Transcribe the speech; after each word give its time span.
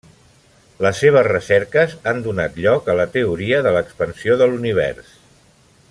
Les 0.85 1.01
seves 1.03 1.27
recerques 1.27 1.93
han 2.13 2.23
donat 2.29 2.57
lloc 2.63 2.89
a 2.89 2.97
la 3.01 3.07
teoria 3.19 3.61
de 3.69 3.75
l'expansió 3.77 4.39
de 4.41 4.49
l'Univers. 4.53 5.17